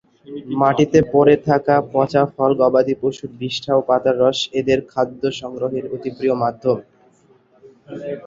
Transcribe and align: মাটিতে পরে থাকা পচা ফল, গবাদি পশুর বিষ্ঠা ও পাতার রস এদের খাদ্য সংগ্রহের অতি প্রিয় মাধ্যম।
মাটিতে 0.61 0.99
পরে 1.13 1.35
থাকা 1.47 1.75
পচা 1.93 2.23
ফল, 2.33 2.51
গবাদি 2.61 2.95
পশুর 3.01 3.29
বিষ্ঠা 3.39 3.71
ও 3.75 3.81
পাতার 3.89 4.15
রস 4.21 4.39
এদের 4.59 4.79
খাদ্য 4.91 5.21
সংগ্রহের 5.39 5.85
অতি 5.95 6.09
প্রিয় 6.17 6.35
মাধ্যম। 6.43 6.77